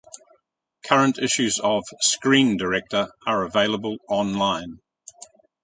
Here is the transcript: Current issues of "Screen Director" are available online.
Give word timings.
Current 0.83 1.19
issues 1.19 1.59
of 1.59 1.83
"Screen 1.99 2.57
Director" 2.57 3.09
are 3.27 3.43
available 3.43 3.97
online. 4.09 4.79